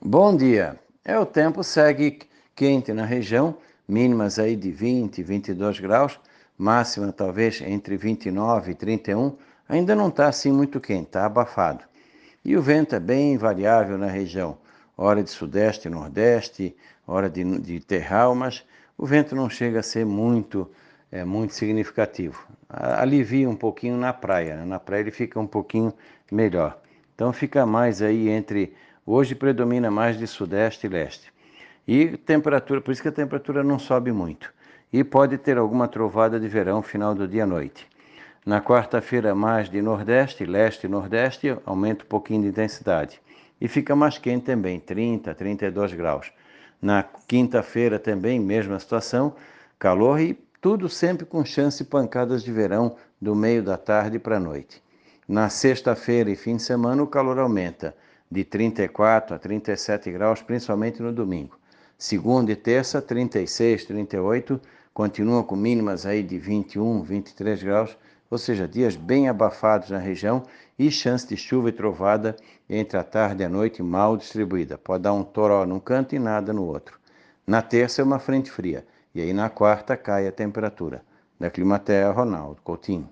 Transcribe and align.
Bom 0.00 0.36
dia. 0.36 0.78
É 1.04 1.18
o 1.18 1.26
tempo 1.26 1.64
segue 1.64 2.20
quente 2.54 2.92
na 2.92 3.04
região, 3.04 3.58
mínimas 3.86 4.38
aí 4.38 4.54
de 4.54 4.70
20, 4.70 5.24
22 5.24 5.80
graus, 5.80 6.20
máxima 6.56 7.12
talvez 7.12 7.60
entre 7.60 7.96
29 7.96 8.70
e 8.70 8.74
31. 8.76 9.36
Ainda 9.68 9.96
não 9.96 10.06
está 10.06 10.28
assim 10.28 10.52
muito 10.52 10.78
quente, 10.78 11.06
está 11.06 11.26
abafado. 11.26 11.82
E 12.44 12.56
o 12.56 12.62
vento 12.62 12.94
é 12.94 13.00
bem 13.00 13.36
variável 13.36 13.98
na 13.98 14.06
região, 14.06 14.56
hora 14.96 15.20
de 15.20 15.30
sudeste 15.30 15.88
e 15.88 15.90
nordeste, 15.90 16.76
hora 17.04 17.28
de, 17.28 17.42
de 17.58 17.80
terral, 17.80 18.36
mas 18.36 18.64
o 18.96 19.04
vento 19.04 19.34
não 19.34 19.50
chega 19.50 19.80
a 19.80 19.82
ser 19.82 20.06
muito, 20.06 20.70
é, 21.10 21.24
muito 21.24 21.54
significativo. 21.54 22.46
Alivia 22.68 23.50
um 23.50 23.56
pouquinho 23.56 23.96
na 23.96 24.12
praia, 24.12 24.58
né? 24.58 24.64
na 24.64 24.78
praia 24.78 25.00
ele 25.00 25.10
fica 25.10 25.40
um 25.40 25.46
pouquinho 25.46 25.92
melhor. 26.30 26.80
Então 27.16 27.32
fica 27.32 27.66
mais 27.66 28.00
aí 28.00 28.28
entre 28.28 28.72
Hoje 29.10 29.34
predomina 29.34 29.90
mais 29.90 30.18
de 30.18 30.26
sudeste 30.26 30.86
e 30.86 30.90
leste. 30.90 31.32
E 31.86 32.18
temperatura, 32.18 32.78
por 32.78 32.92
isso 32.92 33.00
que 33.00 33.08
a 33.08 33.12
temperatura 33.12 33.64
não 33.64 33.78
sobe 33.78 34.12
muito. 34.12 34.52
E 34.92 35.02
pode 35.02 35.38
ter 35.38 35.56
alguma 35.56 35.88
trovada 35.88 36.38
de 36.38 36.46
verão 36.46 36.82
final 36.82 37.14
do 37.14 37.26
dia 37.26 37.44
à 37.44 37.46
noite. 37.46 37.86
Na 38.44 38.60
quarta-feira, 38.60 39.34
mais 39.34 39.70
de 39.70 39.80
nordeste, 39.80 40.44
leste 40.44 40.84
e 40.84 40.90
nordeste, 40.90 41.56
aumenta 41.64 42.04
um 42.04 42.06
pouquinho 42.06 42.42
de 42.42 42.48
intensidade. 42.48 43.18
E 43.58 43.66
fica 43.66 43.96
mais 43.96 44.18
quente 44.18 44.44
também, 44.44 44.78
30, 44.78 45.34
32 45.34 45.94
graus. 45.94 46.30
Na 46.80 47.02
quinta-feira 47.02 47.98
também, 47.98 48.38
mesma 48.38 48.78
situação, 48.78 49.34
calor 49.78 50.20
e 50.20 50.34
tudo 50.60 50.86
sempre 50.86 51.24
com 51.24 51.42
chance 51.46 51.82
de 51.82 51.88
pancadas 51.88 52.42
de 52.42 52.52
verão 52.52 52.94
do 53.18 53.34
meio 53.34 53.62
da 53.62 53.78
tarde 53.78 54.18
para 54.18 54.36
a 54.36 54.40
noite. 54.40 54.82
Na 55.26 55.48
sexta-feira 55.48 56.30
e 56.30 56.36
fim 56.36 56.56
de 56.56 56.62
semana, 56.62 57.02
o 57.02 57.06
calor 57.06 57.38
aumenta 57.38 57.96
de 58.30 58.44
34 58.44 59.34
a 59.34 59.38
37 59.38 60.10
graus, 60.10 60.42
principalmente 60.42 61.02
no 61.02 61.12
domingo. 61.12 61.58
Segunda 61.96 62.52
e 62.52 62.56
terça, 62.56 63.02
36, 63.02 63.84
38, 63.86 64.60
continua 64.94 65.42
com 65.42 65.56
mínimas 65.56 66.06
aí 66.06 66.22
de 66.22 66.38
21, 66.38 67.02
23 67.02 67.62
graus, 67.62 67.96
ou 68.30 68.38
seja, 68.38 68.68
dias 68.68 68.94
bem 68.94 69.28
abafados 69.28 69.90
na 69.90 69.98
região 69.98 70.42
e 70.78 70.90
chance 70.90 71.26
de 71.26 71.36
chuva 71.36 71.70
e 71.70 71.72
trovada 71.72 72.36
entre 72.68 72.98
a 72.98 73.02
tarde 73.02 73.42
e 73.42 73.46
a 73.46 73.48
noite 73.48 73.82
mal 73.82 74.16
distribuída. 74.16 74.76
Pode 74.76 75.04
dar 75.04 75.12
um 75.12 75.24
toró 75.24 75.66
num 75.66 75.80
canto 75.80 76.14
e 76.14 76.18
nada 76.18 76.52
no 76.52 76.64
outro. 76.64 76.98
Na 77.46 77.62
terça 77.62 78.02
é 78.02 78.04
uma 78.04 78.18
frente 78.18 78.50
fria 78.50 78.86
e 79.14 79.20
aí 79.20 79.32
na 79.32 79.48
quarta 79.48 79.96
cai 79.96 80.28
a 80.28 80.32
temperatura. 80.32 81.02
Da 81.40 81.50
Climatea, 81.50 82.10
Ronaldo 82.10 82.60
Coutinho. 82.62 83.08